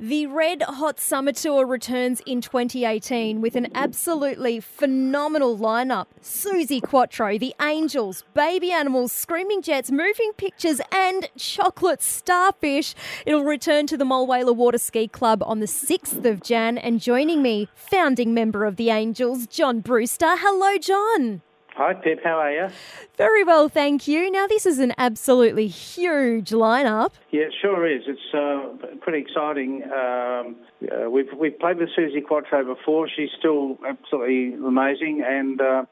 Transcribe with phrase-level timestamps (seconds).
[0.00, 6.06] The Red Hot Summer Tour returns in 2018 with an absolutely phenomenal lineup.
[6.22, 12.94] Suzi Quatro, The Angels, Baby Animals, Screaming Jets, Moving Pictures, and Chocolate Starfish.
[13.26, 16.78] It'll return to the Mulwala Water Ski Club on the 6th of Jan.
[16.78, 20.36] And joining me, founding member of The Angels, John Brewster.
[20.38, 21.42] Hello, John.
[21.78, 22.24] Hi, Pip.
[22.24, 22.68] How are you?
[23.16, 24.32] Very well, thank you.
[24.32, 27.12] Now, this is an absolutely huge lineup.
[27.30, 28.02] Yeah, it sure is.
[28.08, 29.84] It's uh, pretty exciting.
[29.84, 30.56] Um,
[30.90, 33.08] uh, we've we've played with Suzi Quatro before.
[33.08, 35.84] She's still absolutely amazing, and uh,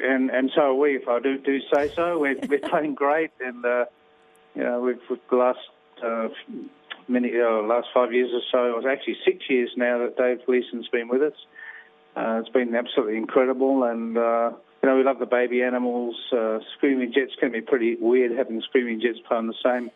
[0.00, 0.96] and and so are we.
[0.96, 3.84] If I do do say so, we're we're playing great, and uh,
[4.56, 5.60] you know we've, we've the last
[6.04, 6.26] uh,
[7.06, 8.68] many uh, last five years or so.
[8.72, 11.38] It was actually six years now that Dave Gleeson's been with us.
[12.16, 14.50] Uh, it's been absolutely incredible, and uh,
[14.82, 16.16] you know, we love the baby animals.
[16.32, 19.90] Uh, screaming Jets can be pretty weird having Screaming Jets play on the same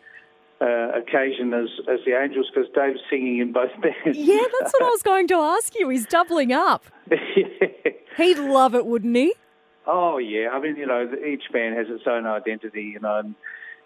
[0.61, 4.19] uh, occasion as, as the Angels because Dave's singing in both bands.
[4.19, 5.89] Yeah, that's what I was going to ask you.
[5.89, 6.85] He's doubling up.
[7.11, 7.17] yeah.
[8.17, 9.35] He'd love it, wouldn't he?
[9.87, 10.51] Oh, yeah.
[10.53, 13.35] I mean, you know, each band has its own identity, you know, and,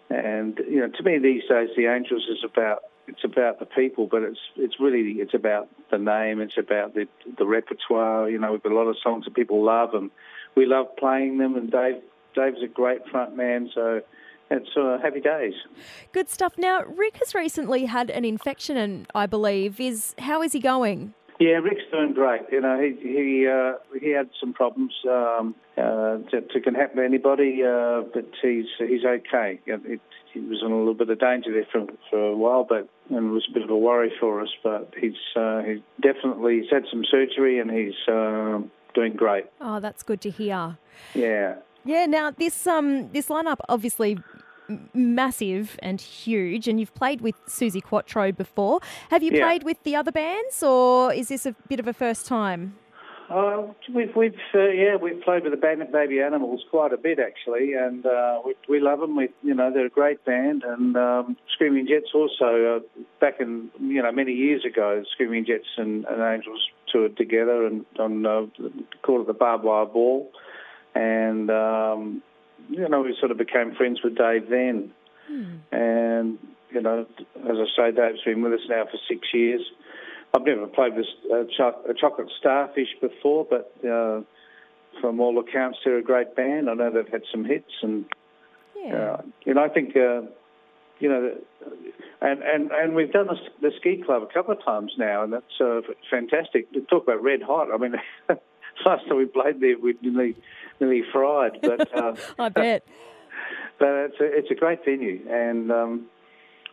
[0.09, 4.07] and you know, to me these days, the Angels is about it's about the people,
[4.07, 8.29] but it's it's really it's about the name, it's about the the repertoire.
[8.29, 10.11] You know, we've got a lot of songs that people love, and
[10.55, 12.01] we love playing them, and Dave
[12.35, 14.01] Dave's a great front man, so
[14.51, 15.53] it's uh, happy days.
[16.11, 16.53] Good stuff.
[16.57, 21.13] Now, Rick has recently had an infection, and I believe is how is he going?
[21.39, 22.41] Yeah, Rick's doing great.
[22.51, 27.05] You know, he he uh, he had some problems um, uh, that, can happen to
[27.05, 29.59] anybody, uh, but he's he's okay.
[29.65, 30.01] It,
[30.33, 33.29] he was in a little bit of danger there for for a while, but and
[33.29, 34.49] it was a bit of a worry for us.
[34.61, 38.59] But he's uh, he definitely he's had some surgery, and he's uh,
[38.93, 39.45] doing great.
[39.61, 40.77] Oh, that's good to hear.
[41.13, 41.55] Yeah.
[41.85, 42.05] Yeah.
[42.05, 44.17] Now this um this lineup obviously
[44.93, 48.79] massive and huge, and you've played with Suzi Quatro before.
[49.09, 49.45] Have you yeah.
[49.45, 52.75] played with the other bands, or is this a bit of a first time?
[53.29, 57.19] Uh, we've, we've uh, yeah, we've played with the band Baby Animals quite a bit
[57.19, 59.15] actually, and uh, we, we love them.
[59.15, 62.77] We, you know, they're a great band, and um, Screaming Jets also.
[62.77, 67.67] Uh, back in you know many years ago, Screaming Jets and, and Angels toured together
[67.67, 68.45] and on uh,
[69.03, 70.31] called it the Barbed Wire Ball,
[70.95, 72.23] and um,
[72.67, 74.91] you know we sort of became friends with Dave then,
[75.27, 75.57] hmm.
[75.71, 76.39] and
[76.71, 77.05] you know
[77.47, 79.61] as I say, Dave's been with us now for six years.
[80.33, 84.21] I've never played with a, cho- chocolate starfish before, but uh,
[85.01, 86.69] from all accounts, they're a great band.
[86.69, 88.05] I know they've had some hits, and
[88.75, 88.95] yeah.
[88.95, 90.21] uh, you know, I think uh,
[90.99, 91.35] you know,
[92.21, 95.33] and and and we've done the, the ski club a couple of times now, and
[95.33, 95.81] that's uh,
[96.11, 96.71] fantastic.
[96.73, 97.95] To talk about red hot, I mean,
[98.85, 100.35] last time we played there, we nearly
[100.79, 102.85] nearly fried, but uh, I bet.
[103.79, 106.07] But it's a, it's a great venue, and um,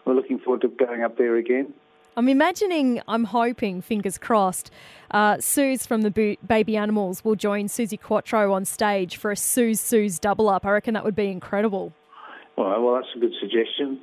[0.04, 1.72] we're looking forward to going up there again.
[2.18, 4.70] I'm imagining, I'm hoping, fingers crossed,
[5.10, 9.36] uh, Suze from the Bo- Baby Animals will join Suzi Quatro on stage for a
[9.36, 10.64] Suze Suze double up.
[10.64, 11.92] I reckon that would be incredible.
[12.56, 14.00] Well, well, that's a good suggestion.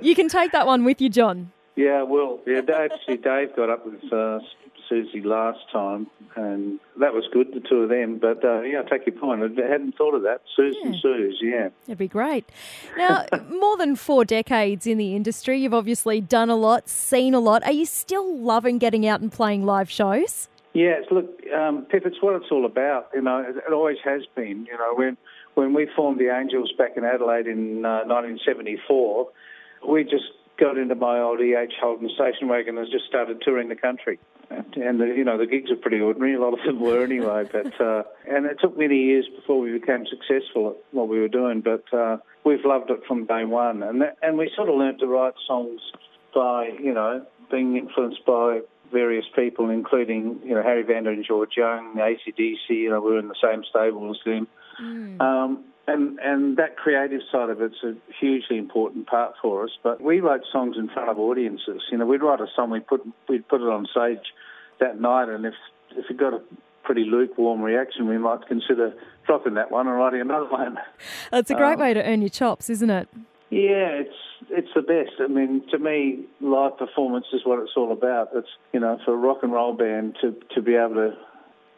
[0.00, 1.52] you can take that one with you, John.
[1.76, 2.60] Yeah, well, yeah.
[2.68, 4.40] Actually, Dave got up with uh,
[4.90, 6.06] Suzi last time,
[6.36, 8.18] and that was good, the two of them.
[8.18, 9.42] But uh, yeah, I take your point.
[9.42, 10.42] I hadn't thought of that.
[10.56, 10.86] Suze yeah.
[10.86, 11.68] and Suze, yeah.
[11.86, 12.48] That'd be great.
[12.96, 17.40] Now, more than four decades in the industry, you've obviously done a lot, seen a
[17.40, 17.62] lot.
[17.64, 20.48] Are you still loving getting out and playing live shows?
[20.72, 23.08] Yes, look, um, Pip, it's what it's all about.
[23.12, 24.66] You know, it, it always has been.
[24.66, 25.16] You know, when
[25.54, 29.28] when we formed the Angels back in Adelaide in uh, 1974,
[29.88, 33.74] we just got into my old EH Holden station wagon and just started touring the
[33.74, 34.18] country.
[34.50, 36.34] And, the, you know, the gigs are pretty ordinary.
[36.34, 37.44] A lot of them were anyway.
[37.50, 41.28] But uh, and it took many years before we became successful at what we were
[41.28, 41.60] doing.
[41.60, 43.82] But uh, we've loved it from day one.
[43.82, 45.80] And that, and we sort of learnt to write songs
[46.34, 48.60] by you know being influenced by
[48.92, 52.68] various people, including you know Harry Vanda and George Young, ACDC.
[52.70, 54.48] You know, we were in the same stable as them.
[54.82, 55.20] Mm.
[55.20, 59.70] Um, and and that creative side of it's a hugely important part for us.
[59.82, 61.82] But we wrote songs in front of audiences.
[61.90, 64.32] You know, we'd write a song, we put we'd put it on stage
[64.80, 65.54] that night, and if
[65.96, 66.40] if it got a
[66.84, 68.94] pretty lukewarm reaction, we might consider
[69.26, 70.78] dropping that one and writing another one.
[71.30, 73.08] That's a great um, way to earn your chops, isn't it?
[73.50, 74.16] Yeah, it's
[74.48, 75.20] it's the best.
[75.20, 78.30] I mean, to me, live performance is what it's all about.
[78.34, 81.16] It's you know, for a rock and roll band to to be able to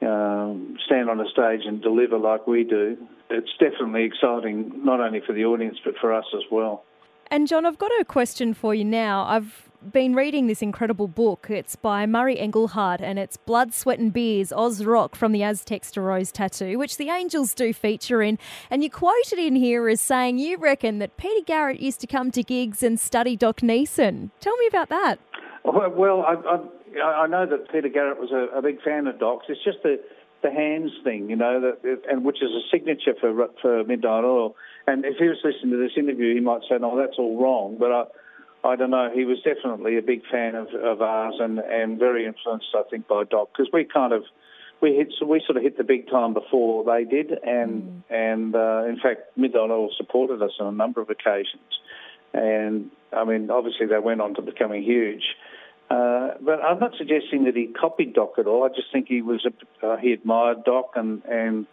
[0.03, 2.97] um, stand on a stage and deliver like we do,
[3.31, 6.85] it's definitely exciting, not only for the audience, but for us as well.
[7.31, 9.25] And John, I've got a question for you now.
[9.25, 11.47] I've been reading this incredible book.
[11.49, 15.91] It's by Murray Engleheart and it's Blood, Sweat and Beers, Oz Rock from the Aztecs
[15.93, 18.39] to Rose Tattoo, which the Angels do feature in.
[18.71, 22.31] And you quoted in here as saying you reckon that Peter Garrett used to come
[22.33, 24.31] to gigs and study Doc Neeson.
[24.41, 25.19] Tell me about that.
[25.65, 26.59] Well, I, I,
[27.01, 29.47] I know that Peter Garrett was a, a, big fan of Doc's.
[29.49, 30.01] It's just the
[30.43, 34.57] the hands thing, you know, that and which is a signature for for Midnight Oil.
[34.87, 37.77] And if he was listening to this interview, he might say, "No, that's all wrong."
[37.79, 38.05] But I,
[38.65, 39.11] I don't know.
[39.13, 43.07] He was definitely a big fan of, of ours and and very influenced, I think,
[43.09, 44.25] by Doc because we kind of
[44.81, 48.03] we hit so we sort of hit the big time before they did, and mm.
[48.11, 51.63] and uh, in fact, Midnight Oil supported us on a number of occasions.
[52.35, 55.23] And I mean, obviously, they went on to becoming huge.
[55.93, 58.65] Uh, but I'm not suggesting that he copied Doc at all.
[58.65, 61.67] I just think he was a, uh, he admired Doc and and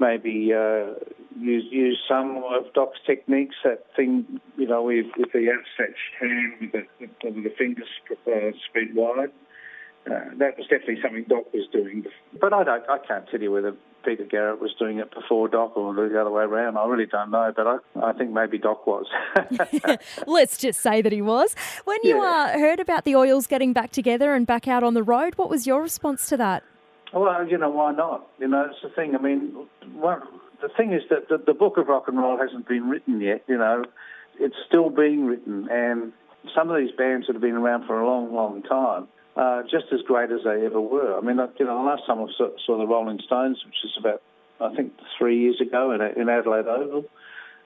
[0.00, 0.94] maybe uh,
[1.38, 3.54] use some of Doc's techniques.
[3.62, 8.50] That thing, you know, with, with the outstretched hand with the, with the fingers uh,
[8.68, 9.30] spread wide.
[10.10, 12.04] Uh, that was definitely something Doc was doing.
[12.40, 15.76] But I don't, I can't tell you whether Peter Garrett was doing it before Doc
[15.76, 16.76] or the other way around.
[16.76, 19.06] I really don't know, but I, I think maybe Doc was.
[20.26, 21.54] Let's just say that he was.
[21.84, 22.52] When you yeah.
[22.54, 25.48] uh, heard about the Oils getting back together and back out on the road, what
[25.48, 26.62] was your response to that?
[27.12, 28.26] Well, you know, why not?
[28.38, 29.14] You know, it's the thing.
[29.14, 30.22] I mean, one,
[30.60, 33.44] the thing is that the, the book of rock and roll hasn't been written yet.
[33.46, 33.84] You know,
[34.38, 36.12] it's still being written, and
[36.54, 39.86] some of these bands that have been around for a long, long time uh, just
[39.92, 41.16] as great as they ever were.
[41.16, 43.92] I mean, you know, the last time I saw, saw the Rolling Stones, which is
[43.98, 44.22] about,
[44.60, 47.04] I think, three years ago in, in Adelaide Oval,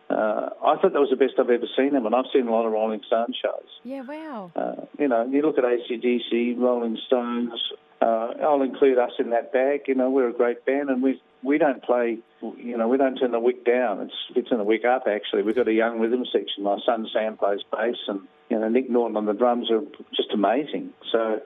[0.09, 2.53] uh, I thought that was the best I've ever seen them, and I've seen a
[2.53, 3.69] lot of Rolling Stone shows.
[3.83, 4.53] Yeah, wow.
[4.55, 7.53] Uh, you know, you look at ACDC, Rolling Stones.
[8.01, 9.83] Uh, I'll include us in that bag.
[9.89, 12.19] You know, we're a great band, and we we don't play.
[12.41, 14.01] You know, we don't turn the wick down.
[14.03, 15.05] It's it's in the wick up.
[15.09, 16.63] Actually, we've got a young rhythm section.
[16.63, 19.81] My son Sam plays bass, and you know Nick Norton on the drums are
[20.15, 20.91] just amazing.
[21.11, 21.41] So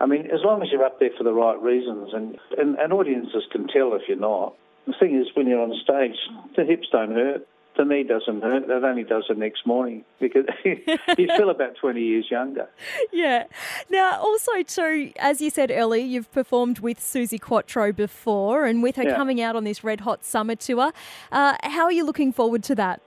[0.00, 2.92] I mean, as long as you're up there for the right reasons, and, and, and
[2.92, 4.54] audiences can tell if you're not.
[4.86, 6.16] The thing is, when you're on stage,
[6.54, 7.46] the hips don't hurt,
[7.76, 8.64] the knee doesn't hurt.
[8.64, 12.68] It only does the next morning because you feel about 20 years younger.
[13.12, 13.44] Yeah.
[13.90, 18.96] Now, also, too, as you said earlier, you've performed with Suzi Quatro before, and with
[18.96, 19.16] her yeah.
[19.16, 20.92] coming out on this Red Hot Summer tour,
[21.32, 23.00] uh, how are you looking forward to that?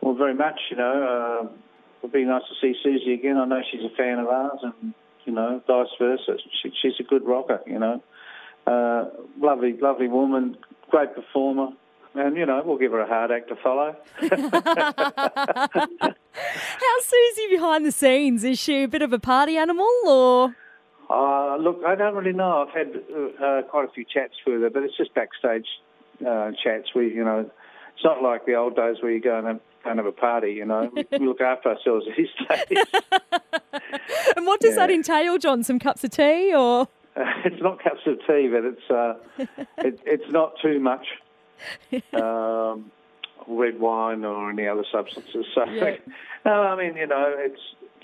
[0.00, 0.60] Well, very much.
[0.70, 1.48] You know, uh,
[1.98, 3.36] it'll be nice to see Suzi again.
[3.36, 6.36] I know she's a fan of ours, and you know, vice versa.
[6.62, 8.02] She, she's a good rocker, you know.
[8.66, 9.06] Uh,
[9.40, 10.56] lovely, lovely woman,
[10.90, 11.68] great performer.
[12.14, 13.96] And, you know, we'll give her a hard act to follow.
[14.20, 14.30] How's
[17.06, 18.44] Suzi behind the scenes?
[18.44, 20.54] Is she a bit of a party animal or?
[21.08, 22.66] Uh, look, I don't really know.
[22.66, 22.94] I've had
[23.42, 25.66] uh, quite a few chats with her, but it's just backstage
[26.26, 26.94] uh, chats.
[26.94, 27.50] We, you know,
[27.94, 30.52] it's not like the old days where you go and have, and have a party.
[30.52, 32.84] You know, we look after ourselves these days.
[34.36, 34.86] and what does yeah.
[34.86, 35.62] that entail, John?
[35.62, 36.88] Some cups of tea, or?
[37.16, 39.14] Uh, it's not cups of tea, but it's uh,
[39.78, 41.06] it, it's not too much
[42.12, 42.90] um,
[43.46, 45.46] red wine or any other substances.
[45.54, 45.96] So, yeah.
[46.44, 47.60] no, I mean, you know, it's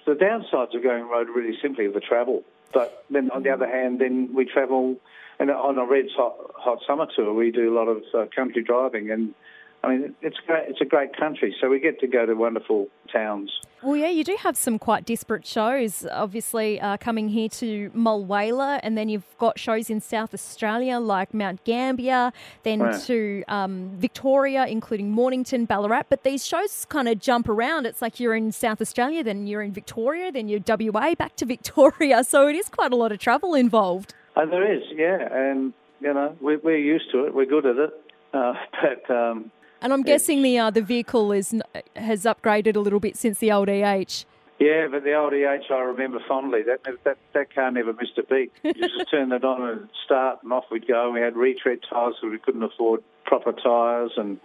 [0.06, 2.43] the downsides of going road really simply the travel.
[2.73, 4.97] But then on the other hand, then we travel,
[5.38, 8.62] and on a red hot, hot summer tour, we do a lot of uh, country
[8.62, 9.35] driving and
[9.84, 10.69] I mean, it's great.
[10.69, 13.50] It's a great country, so we get to go to wonderful towns.
[13.80, 16.04] Well, yeah, you do have some quite disparate shows.
[16.10, 21.32] Obviously, uh, coming here to Mulwala, and then you've got shows in South Australia like
[21.32, 22.32] Mount Gambier,
[22.64, 23.00] then right.
[23.02, 26.06] to um, Victoria, including Mornington, Ballarat.
[26.08, 27.86] But these shows kind of jump around.
[27.86, 31.46] It's like you're in South Australia, then you're in Victoria, then you're WA, back to
[31.54, 32.24] Victoria.
[32.24, 34.12] So it is quite a lot of travel involved.
[34.34, 37.34] Oh, there is, yeah, and you know we're, we're used to it.
[37.34, 37.91] We're good at it,
[38.34, 39.14] uh, but.
[39.14, 41.55] Um, and I'm guessing the uh, the vehicle is
[41.97, 44.25] has upgraded a little bit since the old EH.
[44.58, 46.63] Yeah, but the old EH I remember fondly.
[46.63, 48.53] That that that car never missed a beat.
[48.63, 51.11] You just turn it on and start, and off we'd go.
[51.13, 54.41] We had retread tyres, so we couldn't afford proper tyres, and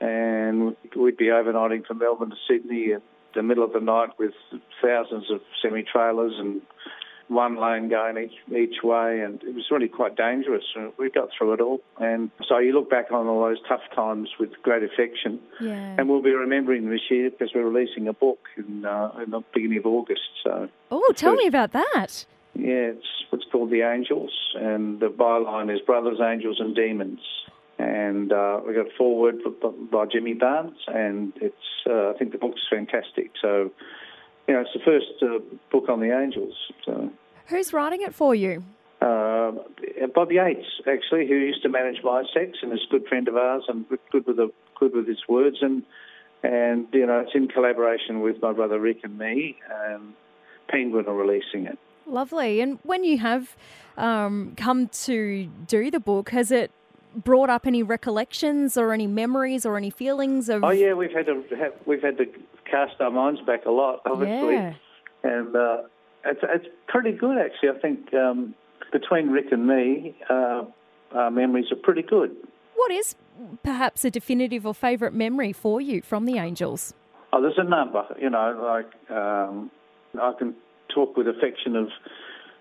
[0.00, 3.02] and we'd be overnighting from Melbourne to Sydney in
[3.34, 4.32] the middle of the night with
[4.82, 6.62] thousands of semi trailers and
[7.30, 10.64] one lane going each each way, and it was really quite dangerous.
[10.98, 14.28] We got through it all, and so you look back on all those tough times
[14.38, 15.40] with great affection.
[15.60, 15.94] Yeah.
[15.96, 19.42] And we'll be remembering this year because we're releasing a book in, uh, in the
[19.54, 20.28] beginning of August.
[20.42, 20.68] So.
[20.90, 22.26] Oh, tell me about that.
[22.54, 27.20] Yeah, it's what's called The Angels, and the byline is Brothers, Angels, and Demons.
[27.78, 29.36] And uh, we got a foreword
[29.90, 31.56] by Jimmy Barnes, and it's
[31.88, 33.30] uh, I think the book's fantastic.
[33.40, 33.70] So
[34.50, 35.38] you know, it's the first uh,
[35.70, 36.54] book on the angels.
[36.84, 37.08] So.
[37.46, 38.64] Who's writing it for you?
[39.00, 39.52] Uh,
[40.12, 43.36] Bob Yates, actually, who used to manage my sex and is a good friend of
[43.36, 45.84] ours and good with the, good with his words and
[46.42, 49.56] and you know it's in collaboration with my brother Rick and me.
[49.70, 50.14] And
[50.68, 51.78] Penguin are releasing it.
[52.06, 52.60] Lovely.
[52.60, 53.54] And when you have
[53.96, 56.72] um, come to do the book, has it
[57.14, 60.64] brought up any recollections or any memories or any feelings of?
[60.64, 62.26] Oh yeah, we've had to have, we've had to
[62.70, 64.74] cast our minds back a lot, obviously, yeah.
[65.24, 65.82] and uh,
[66.24, 67.70] It's, it's pretty good, actually.
[67.70, 68.54] I think um,
[68.92, 70.64] between Rick and me, uh,
[71.12, 72.34] our memories are pretty good.
[72.74, 73.14] What is
[73.62, 76.94] perhaps a definitive or favourite memory for you from the Angels?
[77.32, 78.04] Oh, there's a number.
[78.20, 79.70] You know, like um,
[80.20, 80.54] I can
[80.94, 81.88] talk with affection of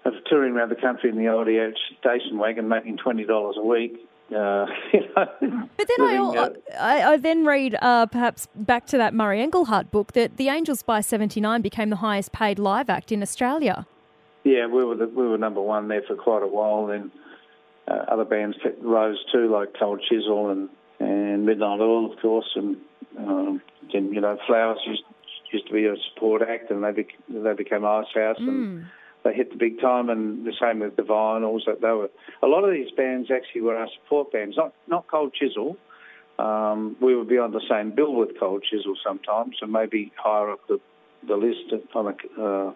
[0.05, 3.65] of touring around the country in the old EH station wagon, making twenty dollars a
[3.65, 4.07] week.
[4.35, 8.85] Uh, you know, but then living, I, uh, I, I, then read uh, perhaps back
[8.87, 12.89] to that Murray Engleheart book that the Angels by '79 became the highest paid live
[12.89, 13.87] act in Australia.
[14.43, 16.85] Yeah, we were the, we were number one there for quite a while.
[16.85, 17.11] Then
[17.87, 20.69] uh, other bands rose too, like Cold Chisel and
[20.99, 22.77] and Midnight Oil, of course, and
[23.17, 25.03] um, then you know Flowers used
[25.51, 28.47] used to be a support act, and they be, they became Icehouse, mm.
[28.47, 28.85] and
[29.29, 30.09] they hit the big time.
[30.09, 31.65] And the same with the Vinyls.
[31.65, 32.09] That they were
[32.41, 35.77] a lot of these bands actually were our support bands, not not Cold Chisel.
[36.37, 40.51] Um, we would be on the same bill with Cold Chisel sometimes, and maybe higher
[40.51, 40.79] up the
[41.27, 42.73] the list on uh,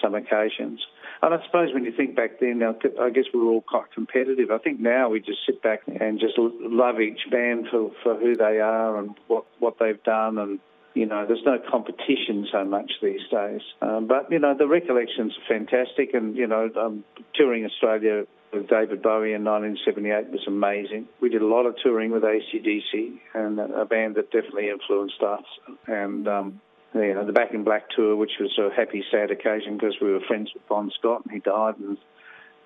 [0.00, 0.80] some occasions.
[1.22, 4.50] And I suppose when you think back then, I guess we were all quite competitive.
[4.50, 8.34] I think now we just sit back and just love each band for, for who
[8.36, 10.38] they are and what, what they've done.
[10.38, 10.58] And,
[10.94, 13.62] you know, there's no competition so much these days.
[13.80, 16.14] Um, but, you know, the recollections are fantastic.
[16.14, 21.08] And, you know, um, touring Australia with David Bowie in 1978 was amazing.
[21.20, 25.44] We did a lot of touring with ACDC and a band that definitely influenced us.
[25.86, 26.60] And, um,
[26.94, 30.12] you know, the Back in Black tour, which was a happy, sad occasion because we
[30.12, 31.96] were friends with Bon Scott and he died, and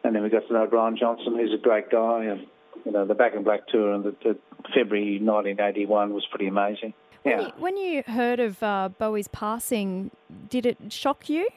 [0.03, 2.47] and then we got to know Brian Johnson, who's a great guy, and
[2.85, 4.39] you know, the Back in Black tour and the, the
[4.75, 6.95] February 1981 was pretty amazing.
[7.27, 7.37] Yeah.
[7.37, 10.11] When you, when you heard of uh, Bowie's passing,
[10.49, 11.49] did it shock you?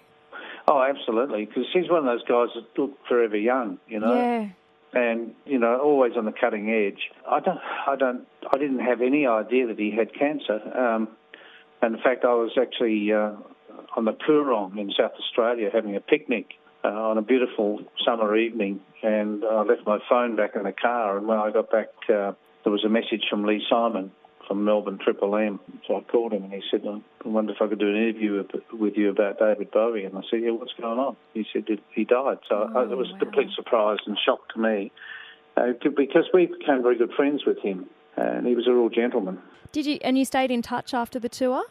[0.67, 4.13] Oh, absolutely, because he's one of those guys that look forever young, you know.
[4.13, 4.49] Yeah.
[4.91, 7.11] And you know, always on the cutting edge.
[7.29, 10.59] I don't, I don't, I didn't have any idea that he had cancer.
[10.75, 11.09] Um,
[11.81, 13.33] and in fact, I was actually uh,
[13.95, 18.79] on the Coorong in South Australia having a picnic uh, on a beautiful summer evening,
[19.03, 21.17] and I left my phone back in the car.
[21.17, 22.33] And when I got back, uh,
[22.63, 24.11] there was a message from Lee Simon
[24.49, 25.59] from Melbourne Triple M.
[25.87, 28.43] So I called him and he said, I wonder if I could do an interview
[28.73, 30.03] with you about David Bowie.
[30.03, 31.15] And I said, Yeah, what's going on?
[31.35, 32.39] He said, He died.
[32.49, 33.15] So oh, it was wow.
[33.15, 34.91] a complete surprise and shock to me
[35.55, 37.85] uh, because we became very good friends with him
[38.17, 39.39] and he was a real gentleman.
[39.71, 39.99] Did you?
[40.03, 41.63] And you stayed in touch after the tour?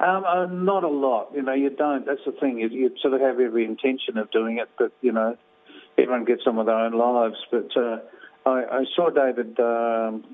[0.00, 1.30] Um, uh, not a lot.
[1.34, 2.04] You know, you don't.
[2.04, 2.58] That's the thing.
[2.58, 5.36] You, you, sort of have every intention of doing it, but you know,
[5.96, 7.36] everyone gets on with their own lives.
[7.48, 7.98] But uh,
[8.44, 10.24] I, I, saw David um,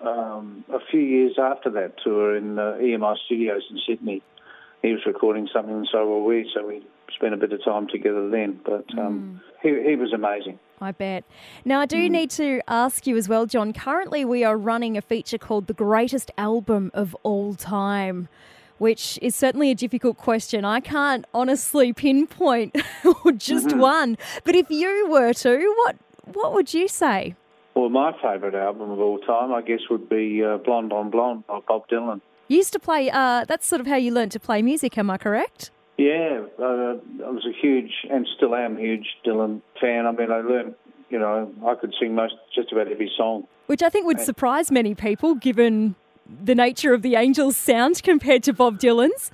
[0.00, 4.22] um, a few years after that tour in uh, EMI Studios in Sydney.
[4.82, 6.50] He was recording something, and so were we.
[6.54, 6.82] So we
[7.14, 8.60] spent a bit of time together then.
[8.64, 9.58] But um, mm.
[9.62, 10.58] he, he was amazing.
[10.80, 11.24] I bet.
[11.64, 12.10] Now, I do mm.
[12.10, 13.72] need to ask you as well, John.
[13.72, 18.28] Currently, we are running a feature called The Greatest Album of All Time,
[18.78, 20.64] which is certainly a difficult question.
[20.64, 22.74] I can't honestly pinpoint
[23.36, 23.78] just mm-hmm.
[23.78, 24.18] one.
[24.44, 27.34] But if you were to, what, what would you say?
[27.76, 31.46] Well, my favourite album of all time, I guess, would be uh, Blonde on Blonde
[31.46, 32.22] by Bob Dylan.
[32.48, 35.10] You used to play, uh, that's sort of how you learned to play music, am
[35.10, 35.70] I correct?
[35.98, 36.94] Yeah, uh,
[37.26, 40.06] I was a huge and still am a huge Dylan fan.
[40.06, 40.74] I mean, I learned,
[41.10, 43.46] you know, I could sing most just about every song.
[43.66, 45.96] Which I think would surprise many people given
[46.42, 49.30] the nature of the Angels' sound compared to Bob Dylan's.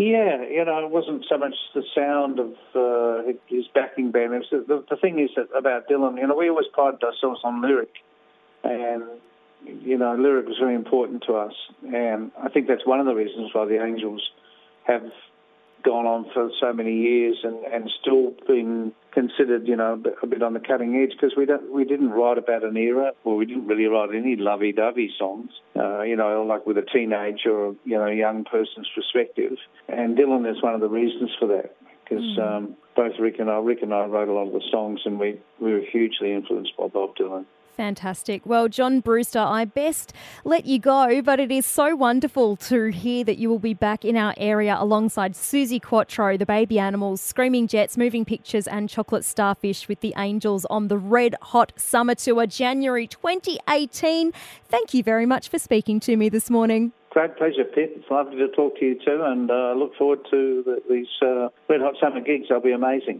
[0.00, 4.32] Yeah, you know, it wasn't so much the sound of uh, his backing band.
[4.50, 7.60] The, the, the, thing is that about Dylan, you know, we always prided ourselves on
[7.60, 7.92] lyric,
[8.64, 9.02] and
[9.62, 11.52] you know, lyric was very important to us,
[11.82, 14.26] and I think that's one of the reasons why the Angels
[14.84, 15.02] have
[15.82, 20.42] gone on for so many years and, and still been considered, you know, a bit
[20.42, 23.46] on the cutting edge because we don't we didn't write about an era, or we
[23.46, 27.98] didn't really write any lovey-dovey songs, uh, you know, like with a teenage or you
[27.98, 29.56] know young person's perspective.
[29.88, 32.56] And Dylan is one of the reasons for that because mm.
[32.56, 35.18] um, both Rick and I, Rick and I wrote a lot of the songs, and
[35.18, 37.44] we we were hugely influenced by Bob Dylan.
[37.76, 38.44] Fantastic.
[38.44, 40.12] Well, John Brewster, I best
[40.44, 44.04] let you go, but it is so wonderful to hear that you will be back
[44.04, 49.24] in our area alongside Suzi Quatro, the Baby Animals, Screaming Jets, Moving Pictures, and Chocolate
[49.24, 54.32] Starfish with the Angels on the Red Hot Summer Tour, January 2018.
[54.68, 56.92] Thank you very much for speaking to me this morning.
[57.10, 57.90] Great pleasure, Pip.
[57.96, 61.08] It's lovely to talk to you too, and I uh, look forward to the, these
[61.20, 62.46] uh, Red Hot Summer gigs.
[62.48, 63.18] They'll be amazing.